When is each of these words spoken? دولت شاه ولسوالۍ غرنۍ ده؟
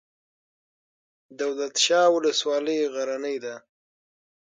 دولت 1.39 1.75
شاه 1.85 2.07
ولسوالۍ 2.15 2.79
غرنۍ 2.93 3.37
ده؟ 3.43 3.55